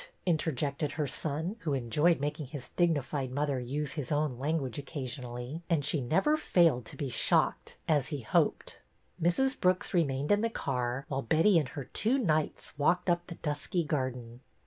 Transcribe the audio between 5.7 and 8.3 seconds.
she never failed to be shocked as he